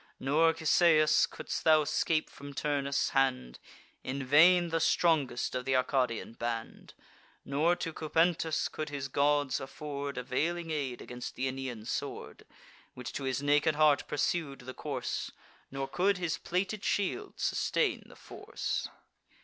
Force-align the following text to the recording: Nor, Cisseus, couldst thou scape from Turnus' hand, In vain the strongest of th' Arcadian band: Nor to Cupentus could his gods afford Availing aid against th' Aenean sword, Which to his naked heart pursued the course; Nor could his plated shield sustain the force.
Nor, 0.19 0.55
Cisseus, 0.55 1.27
couldst 1.29 1.63
thou 1.63 1.83
scape 1.83 2.31
from 2.31 2.55
Turnus' 2.55 3.09
hand, 3.11 3.59
In 4.03 4.23
vain 4.25 4.69
the 4.69 4.79
strongest 4.79 5.53
of 5.53 5.63
th' 5.65 5.75
Arcadian 5.75 6.33
band: 6.33 6.95
Nor 7.45 7.75
to 7.75 7.93
Cupentus 7.93 8.67
could 8.67 8.89
his 8.89 9.07
gods 9.09 9.59
afford 9.59 10.17
Availing 10.17 10.71
aid 10.71 11.03
against 11.03 11.35
th' 11.35 11.41
Aenean 11.41 11.85
sword, 11.85 12.45
Which 12.95 13.13
to 13.13 13.25
his 13.25 13.43
naked 13.43 13.75
heart 13.75 14.07
pursued 14.07 14.61
the 14.61 14.73
course; 14.73 15.29
Nor 15.69 15.87
could 15.87 16.17
his 16.17 16.39
plated 16.39 16.83
shield 16.83 17.39
sustain 17.39 18.01
the 18.07 18.15
force. 18.15 18.89